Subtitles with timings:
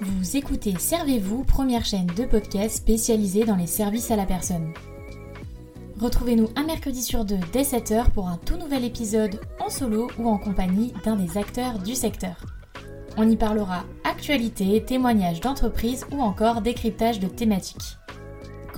[0.00, 4.72] Vous écoutez Servez-vous, première chaîne de podcast spécialisée dans les services à la personne.
[6.00, 10.28] Retrouvez-nous un mercredi sur deux dès 7h pour un tout nouvel épisode en solo ou
[10.28, 12.36] en compagnie d'un des acteurs du secteur.
[13.16, 17.98] On y parlera actualité, témoignages d'entreprise ou encore décryptage de thématiques.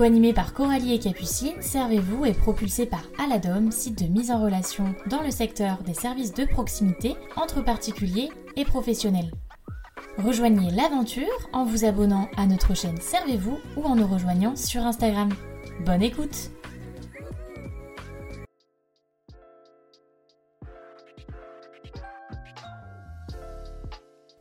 [0.01, 4.95] Co-animé par Coralie et Capucine, Servez-vous est propulsé par Aladom, site de mise en relation
[5.11, 9.31] dans le secteur des services de proximité entre particuliers et professionnels.
[10.17, 15.29] Rejoignez l'aventure en vous abonnant à notre chaîne Servez-vous ou en nous rejoignant sur Instagram.
[15.85, 16.51] Bonne écoute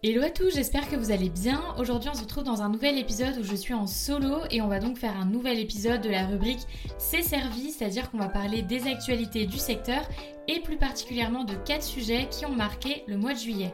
[0.02, 1.62] Hello à tous, j'espère que vous allez bien.
[1.78, 4.70] Aujourd'hui on se retrouve dans un nouvel épisode où je suis en solo et on
[4.70, 6.66] va donc faire un nouvel épisode de la rubrique
[6.98, 10.02] C'est servi, c'est-à-dire qu'on va parler des actualités du secteur
[10.48, 13.74] et plus particulièrement de quatre sujets qui ont marqué le mois de juillet.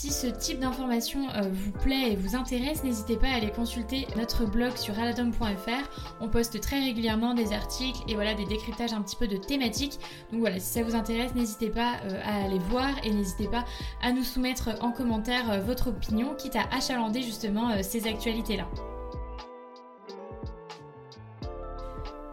[0.00, 4.06] Si ce type d'information euh, vous plaît et vous intéresse, n'hésitez pas à aller consulter
[4.16, 6.22] notre blog sur aladom.fr.
[6.22, 9.98] On poste très régulièrement des articles et voilà des décryptages un petit peu de thématiques.
[10.32, 13.66] Donc voilà, si ça vous intéresse, n'hésitez pas euh, à aller voir et n'hésitez pas
[14.00, 18.66] à nous soumettre en commentaire euh, votre opinion, quitte à achalander justement ces actualités-là.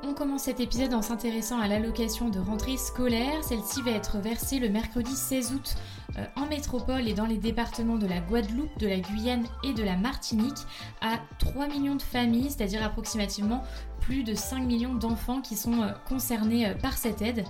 [0.09, 3.43] On commence cet épisode en s'intéressant à l'allocation de rentrée scolaire.
[3.43, 5.75] Celle-ci va être versée le mercredi 16 août
[6.17, 9.83] euh, en métropole et dans les départements de la Guadeloupe, de la Guyane et de
[9.83, 10.59] la Martinique
[11.01, 13.63] à 3 millions de familles, c'est-à-dire approximativement
[13.99, 17.43] plus de 5 millions d'enfants qui sont euh, concernés euh, par cette aide.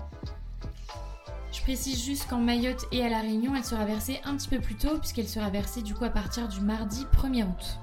[1.52, 4.60] Je précise juste qu'en Mayotte et à La Réunion, elle sera versée un petit peu
[4.60, 7.78] plus tôt puisqu'elle sera versée du coup à partir du mardi 1er août.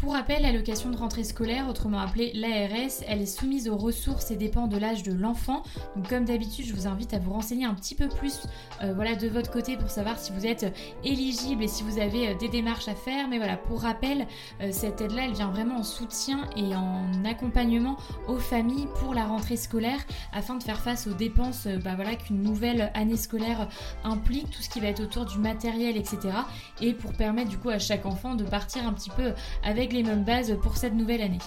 [0.00, 4.36] Pour rappel, l'allocation de rentrée scolaire, autrement appelée l'ARS, elle est soumise aux ressources et
[4.36, 5.64] dépend de l'âge de l'enfant.
[5.96, 8.42] Donc comme d'habitude, je vous invite à vous renseigner un petit peu plus
[8.80, 10.72] euh, voilà, de votre côté pour savoir si vous êtes
[11.02, 13.26] éligible et si vous avez euh, des démarches à faire.
[13.26, 14.28] Mais voilà, pour rappel,
[14.60, 17.96] euh, cette aide-là, elle vient vraiment en soutien et en accompagnement
[18.28, 19.98] aux familles pour la rentrée scolaire
[20.32, 23.68] afin de faire face aux dépenses bah, voilà, qu'une nouvelle année scolaire
[24.04, 26.18] implique, tout ce qui va être autour du matériel, etc.
[26.80, 29.32] Et pour permettre du coup à chaque enfant de partir un petit peu
[29.64, 31.38] avec les mêmes bases pour cette nouvelle année.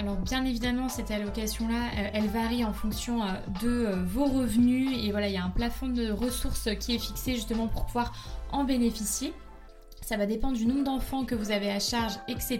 [0.00, 3.26] Alors bien évidemment cette allocation là euh, elle varie en fonction euh,
[3.62, 6.98] de euh, vos revenus et voilà il y a un plafond de ressources qui est
[6.98, 8.14] fixé justement pour pouvoir
[8.50, 9.34] en bénéficier.
[10.10, 12.58] Ça va dépendre du nombre d'enfants que vous avez à charge, etc.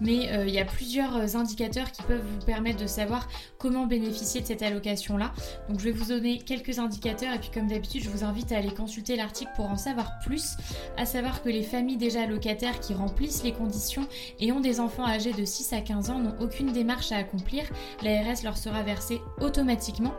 [0.00, 3.86] Mais euh, il y a plusieurs euh, indicateurs qui peuvent vous permettre de savoir comment
[3.86, 5.30] bénéficier de cette allocation-là.
[5.68, 8.58] Donc je vais vous donner quelques indicateurs et puis comme d'habitude, je vous invite à
[8.58, 10.56] aller consulter l'article pour en savoir plus.
[10.96, 14.08] À savoir que les familles déjà locataires qui remplissent les conditions
[14.40, 17.62] et ont des enfants âgés de 6 à 15 ans n'ont aucune démarche à accomplir.
[18.02, 20.14] L'ARS leur sera versée automatiquement.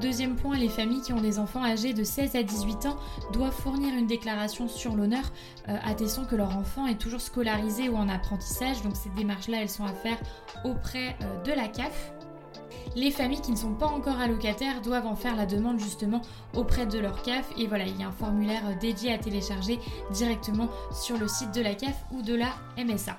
[0.00, 2.96] Deuxième point, les familles qui ont des enfants âgés de 16 à 18 ans
[3.32, 5.24] doivent fournir une déclaration sur l'honneur
[5.68, 8.82] euh, attestant que leur enfant est toujours scolarisé ou en apprentissage.
[8.82, 10.18] Donc ces démarches-là, elles sont à faire
[10.64, 12.12] auprès euh, de la CAF.
[12.94, 16.22] Les familles qui ne sont pas encore allocataires doivent en faire la demande justement
[16.54, 19.78] auprès de leur CAF et voilà, il y a un formulaire euh, dédié à télécharger
[20.12, 23.18] directement sur le site de la CAF ou de la MSA.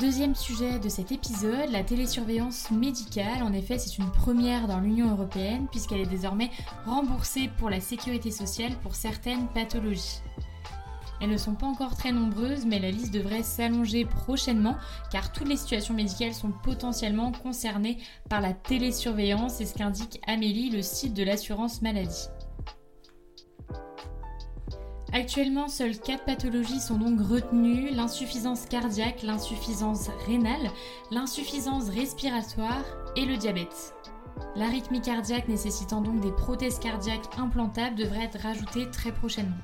[0.00, 3.42] Deuxième sujet de cet épisode, la télésurveillance médicale.
[3.42, 6.50] En effet, c'est une première dans l'Union européenne puisqu'elle est désormais
[6.86, 10.20] remboursée pour la sécurité sociale pour certaines pathologies.
[11.20, 14.76] Elles ne sont pas encore très nombreuses, mais la liste devrait s'allonger prochainement
[15.10, 17.98] car toutes les situations médicales sont potentiellement concernées
[18.28, 22.28] par la télésurveillance, c'est ce qu'indique Amélie, le site de l'assurance maladie.
[25.12, 30.70] Actuellement, seules 4 pathologies sont donc retenues, l'insuffisance cardiaque, l'insuffisance rénale,
[31.10, 32.84] l'insuffisance respiratoire
[33.16, 33.94] et le diabète.
[34.54, 39.56] L'arythmie cardiaque nécessitant donc des prothèses cardiaques implantables devrait être rajoutée très prochainement.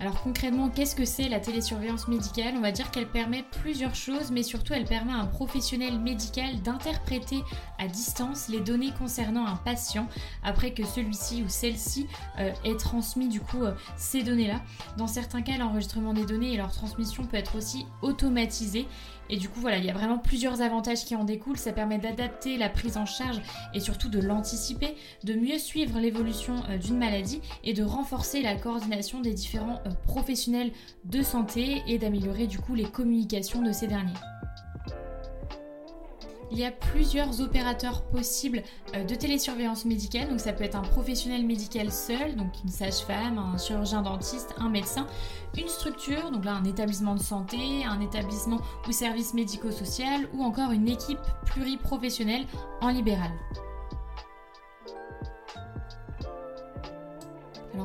[0.00, 2.54] Alors concrètement, qu'est-ce que c'est la télésurveillance médicale?
[2.56, 6.62] On va dire qu'elle permet plusieurs choses, mais surtout elle permet à un professionnel médical
[6.62, 7.42] d'interpréter
[7.78, 10.08] à distance les données concernant un patient
[10.42, 12.06] après que celui-ci ou celle-ci
[12.38, 14.62] euh, ait transmis du coup euh, ces données-là.
[14.96, 18.86] Dans certains cas, l'enregistrement des données et leur transmission peut être aussi automatisé
[19.30, 21.56] et du coup, voilà, il y a vraiment plusieurs avantages qui en découlent.
[21.56, 23.40] Ça permet d'adapter la prise en charge
[23.72, 28.56] et surtout de l'anticiper, de mieux suivre l'évolution euh, d'une maladie et de renforcer la
[28.56, 30.72] coordination des différents professionnels
[31.04, 34.12] de santé et d'améliorer du coup les communications de ces derniers.
[36.52, 38.62] Il y a plusieurs opérateurs possibles
[38.96, 43.38] euh, de télésurveillance médicale, donc ça peut être un professionnel médical seul, donc une sage-femme,
[43.38, 45.06] un chirurgien dentiste, un médecin,
[45.56, 50.72] une structure, donc là un établissement de santé, un établissement ou service médico-social, ou encore
[50.72, 52.46] une équipe pluriprofessionnelle
[52.80, 53.30] en libéral.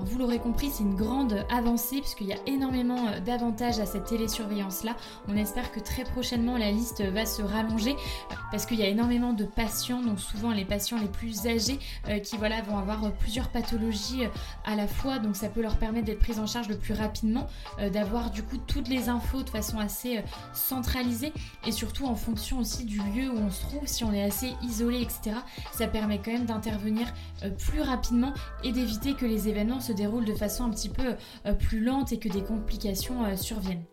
[0.04, 4.06] Vous l'aurez compris, c'est une grande avancée puisqu'il y a énormément euh, d'avantages à cette
[4.06, 4.96] télésurveillance-là.
[5.28, 8.88] On espère que très prochainement la liste va se rallonger euh, parce qu'il y a
[8.88, 13.12] énormément de patients, donc souvent les patients les plus âgés euh, qui voilà, vont avoir
[13.14, 14.24] plusieurs pathologies
[14.66, 17.48] à la fois, donc ça peut leur permettre d'être pris en charge le plus rapidement,
[17.92, 21.34] d'avoir du coup toutes les infos de façon assez centralisée
[21.66, 24.54] et surtout en fonction aussi du lieu où on se trouve, si on est assez
[24.64, 25.38] isolé, etc.
[25.72, 27.14] Ça permet quand même d'intervenir
[27.60, 28.34] plus rapidement
[28.64, 31.16] et d'éviter que les événements se déroule de façon un petit peu
[31.46, 33.84] euh, plus lente et que des complications euh, surviennent.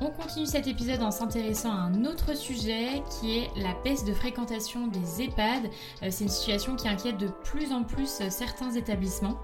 [0.00, 4.12] On continue cet épisode en s'intéressant à un autre sujet qui est la baisse de
[4.12, 5.64] fréquentation des EHPAD.
[6.02, 9.38] Euh, c'est une situation qui inquiète de plus en plus certains établissements.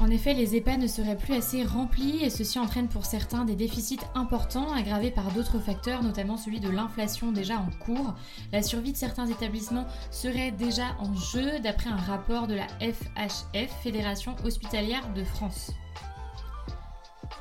[0.00, 3.54] En effet, les EHPAD ne seraient plus assez remplis et ceci entraîne pour certains des
[3.54, 8.14] déficits importants aggravés par d'autres facteurs, notamment celui de l'inflation déjà en cours.
[8.52, 13.70] La survie de certains établissements serait déjà en jeu d'après un rapport de la FHF,
[13.82, 15.70] Fédération hospitalière de France.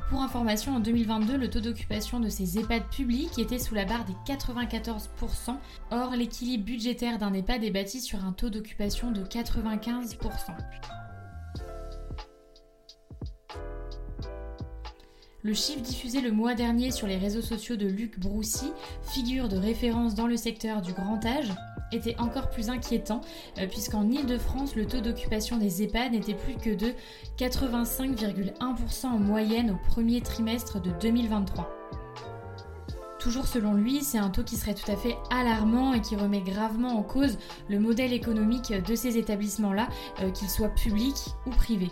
[0.10, 4.06] Pour information, en 2022, le taux d'occupation de ces EHPAD publics était sous la barre
[4.06, 5.58] des 94%.
[5.90, 10.18] Or, l'équilibre budgétaire d'un EHPAD est bâti sur un taux d'occupation de 95%.
[15.46, 19.58] Le chiffre diffusé le mois dernier sur les réseaux sociaux de Luc Broussy, figure de
[19.58, 21.54] référence dans le secteur du grand âge,
[21.92, 23.20] était encore plus inquiétant
[23.70, 26.94] puisqu'en Ile-de-France, le taux d'occupation des EHPAD n'était plus que de
[27.38, 31.70] 85,1% en moyenne au premier trimestre de 2023.
[33.20, 36.42] Toujours selon lui, c'est un taux qui serait tout à fait alarmant et qui remet
[36.42, 37.38] gravement en cause
[37.68, 39.90] le modèle économique de ces établissements-là,
[40.34, 41.92] qu'ils soient publics ou privés.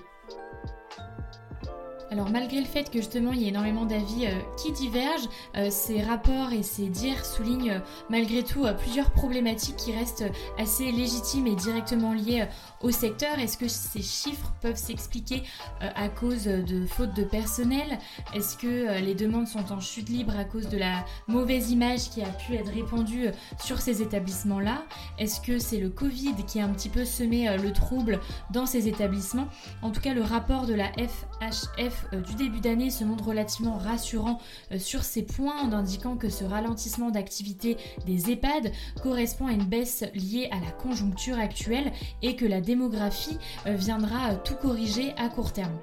[2.11, 5.69] Alors malgré le fait que justement il y ait énormément d'avis euh, qui divergent, euh,
[5.69, 7.79] ces rapports et ces dires soulignent euh,
[8.09, 10.25] malgré tout plusieurs problématiques qui restent
[10.57, 12.45] assez légitimes et directement liées
[12.81, 13.39] au secteur.
[13.39, 15.43] Est-ce que ces chiffres peuvent s'expliquer
[15.79, 17.99] à cause de fautes de personnel?
[18.33, 22.21] Est-ce que les demandes sont en chute libre à cause de la mauvaise image qui
[22.21, 23.27] a pu être répandue
[23.59, 24.83] sur ces établissements-là?
[25.19, 28.19] Est-ce que c'est le Covid qui a un petit peu semé le trouble
[28.51, 29.47] dans ces établissements?
[29.81, 33.77] En tout cas, le rapport de la FHF euh, du début d'année se montre relativement
[33.77, 34.39] rassurant
[34.71, 38.71] euh, sur ces points en indiquant que ce ralentissement d'activité des EHPAD
[39.01, 44.35] correspond à une baisse liée à la conjoncture actuelle et que la démographie euh, viendra
[44.35, 45.77] tout corriger à court terme.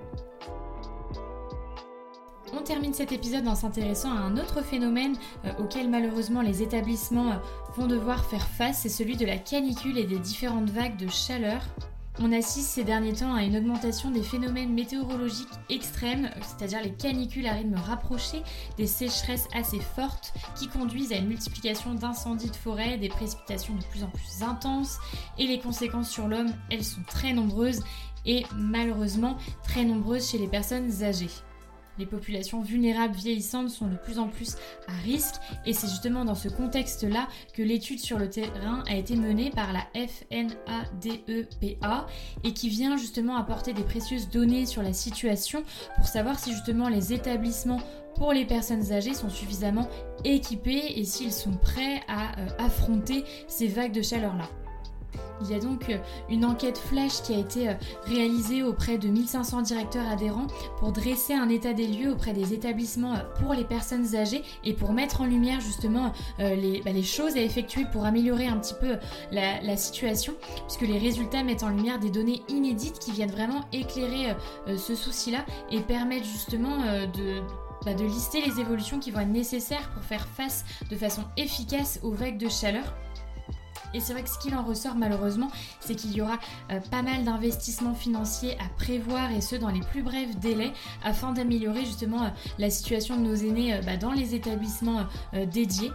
[2.59, 5.17] On termine cet épisode en s'intéressant à un autre phénomène
[5.59, 7.35] auquel malheureusement les établissements
[7.77, 11.61] vont devoir faire face, c'est celui de la canicule et des différentes vagues de chaleur
[12.21, 17.47] on assiste ces derniers temps à une augmentation des phénomènes météorologiques extrêmes, c'est-à-dire les canicules
[17.47, 18.43] à rythme rapproché,
[18.77, 23.85] des sécheresses assez fortes qui conduisent à une multiplication d'incendies de forêt, des précipitations de
[23.85, 24.99] plus en plus intenses,
[25.39, 27.83] et les conséquences sur l'homme, elles sont très nombreuses
[28.27, 31.31] et malheureusement très nombreuses chez les personnes âgées.
[31.99, 34.57] Les populations vulnérables vieillissantes sont de plus en plus
[34.87, 35.35] à risque
[35.67, 39.73] et c'est justement dans ce contexte-là que l'étude sur le terrain a été menée par
[39.73, 40.47] la FNADEPA
[42.45, 45.65] et qui vient justement apporter des précieuses données sur la situation
[45.97, 47.81] pour savoir si justement les établissements
[48.15, 49.89] pour les personnes âgées sont suffisamment
[50.25, 54.49] équipés et s'ils sont prêts à euh, affronter ces vagues de chaleur-là.
[55.43, 57.75] Il y a donc euh, une enquête flash qui a été euh,
[58.07, 60.47] réalisée auprès de 1500 directeurs adhérents
[60.79, 64.73] pour dresser un état des lieux auprès des établissements euh, pour les personnes âgées et
[64.73, 68.97] pour mettre en lumière justement bah, les, choses à effectuer pour améliorer un petit peu
[69.33, 70.35] la, situation,
[70.67, 74.35] puisque les résultats mettent en lumière des données inédites qui viennent vraiment éclairer
[74.77, 76.77] ce souci-là et permettent justement
[77.85, 82.01] bah, de lister les évolutions qui vont être nécessaires pour faire face de façon efficace
[82.03, 82.95] aux vagues de chaleur
[83.95, 86.39] et c'est vrai que ce qu'il en ressort malheureusement, c'est qu'il y aura
[86.71, 90.73] euh, pas mal d'investissements financiers à prévoir et ce dans les plus brefs délais
[91.05, 92.29] afin d'améliorer justement euh,
[92.59, 95.07] la situation de nos aînés euh, bah, dans les établissements
[95.53, 95.91] dédiés.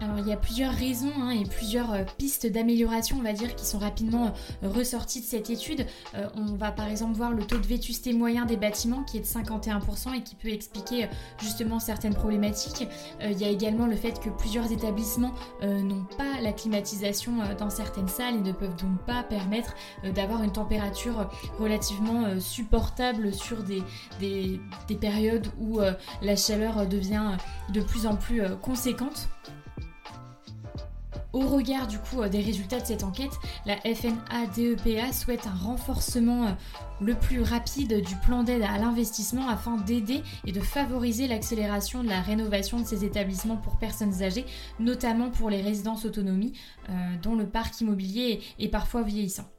[0.00, 3.54] Alors il y a plusieurs raisons hein, et plusieurs euh, pistes d'amélioration on va dire
[3.54, 4.32] qui sont rapidement
[4.62, 5.86] euh, ressorties de cette étude.
[6.14, 9.20] Euh, on va par exemple voir le taux de vétusté moyen des bâtiments qui est
[9.20, 11.08] de 51% et qui peut expliquer
[11.40, 12.88] justement certaines problématiques.
[13.22, 15.32] il y a également le fait que plusieurs établissements
[15.62, 19.74] n'ont pas la climatisation dans certaines salles et ne peuvent donc pas permettre
[20.14, 23.82] d'avoir une température relativement supportable sur des,
[24.20, 25.80] des périodes où
[26.22, 27.36] la chaleur devient
[27.72, 29.28] de plus en plus conséquente.
[31.34, 33.32] Au regard du coup euh, des résultats de cette enquête,
[33.66, 36.50] la FNADEPA souhaite un renforcement euh,
[37.00, 42.08] le plus rapide du plan d'aide à l'investissement afin d'aider et de favoriser l'accélération de
[42.08, 44.46] la rénovation de ces établissements pour personnes âgées,
[44.78, 46.52] notamment pour les résidences autonomie,
[46.88, 49.53] euh, dont le parc immobilier est parfois vieillissant.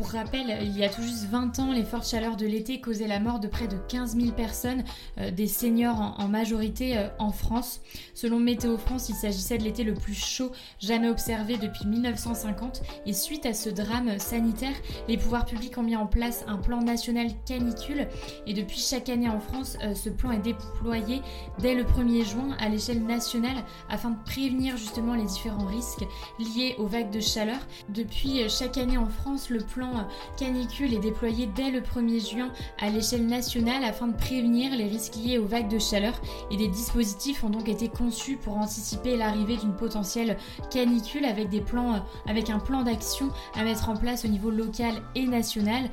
[0.00, 3.06] Pour rappel, il y a tout juste 20 ans, les fortes chaleurs de l'été causaient
[3.06, 4.82] la mort de près de 15 000 personnes,
[5.18, 7.82] euh, des seniors en, majorité euh, en France.
[8.14, 12.80] Selon Météo France, il s'agissait de l'été le plus chaud jamais observé depuis 1950.
[13.04, 14.72] Et suite à ce drame sanitaire,
[15.06, 18.08] les pouvoirs publics ont mis en place un plan national canicule.
[18.46, 21.20] Et depuis chaque année en France, euh, ce plan est déployé
[21.58, 26.06] dès le 1er juin à l'échelle nationale afin de prévenir justement les différents risques
[26.38, 27.58] liés aux vagues de chaleur.
[27.90, 29.89] Depuis chaque année en France, le plan
[30.36, 35.16] canicule est déployé dès le 1er juin à l'échelle nationale afin de prévenir les risques
[35.16, 36.14] liés aux vagues de chaleur
[36.50, 40.36] et des dispositifs ont donc été conçus pour anticiper l'arrivée d'une potentielle
[40.70, 44.94] canicule avec des plans avec un plan d'action à mettre en place au niveau local
[45.14, 45.88] et national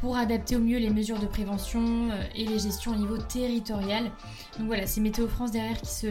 [0.00, 4.04] pour adapter au mieux les mesures de prévention euh, et les gestions au niveau territorial.
[4.58, 6.06] Donc voilà, c'est Météo France derrière qui se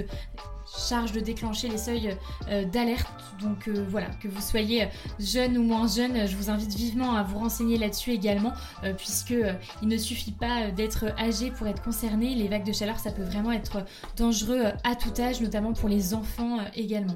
[0.77, 2.17] charge de déclencher les seuils
[2.49, 3.07] euh, d'alerte.
[3.41, 4.87] Donc euh, voilà, que vous soyez
[5.19, 8.53] jeune ou moins jeune, je vous invite vivement à vous renseigner là-dessus également,
[8.97, 9.35] puisque
[9.81, 12.35] il ne suffit pas d'être âgé pour être concerné.
[12.35, 13.85] Les vagues de chaleur, ça peut vraiment être
[14.17, 17.15] dangereux à tout âge, notamment pour les enfants également.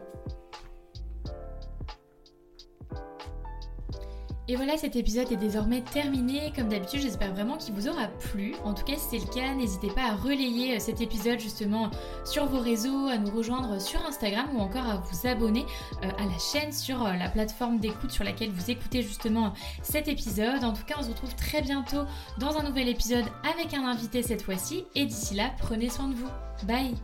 [4.50, 6.52] Et voilà, cet épisode est désormais terminé.
[6.54, 8.54] Comme d'habitude, j'espère vraiment qu'il vous aura plu.
[8.66, 11.90] En tout cas, si c'est le cas, n'hésitez pas à relayer euh, cet épisode justement
[12.26, 15.66] sur vos réseaux, à nous rejoindre sur Instagram ou encore à vous abonner
[16.04, 20.10] euh, à la chaîne sur euh, la plateforme d'écoute sur laquelle vous écoutez justement cet
[20.10, 20.66] épisode.
[20.66, 22.04] En tout cas, on se retrouve très bientôt
[22.38, 24.84] dans un nouvel épisode avec un invité cette fois-ci.
[24.94, 26.30] Et d'ici là, prenez soin de vous.
[26.68, 26.96] Bye